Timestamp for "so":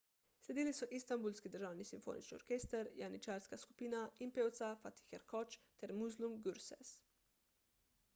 0.75-0.85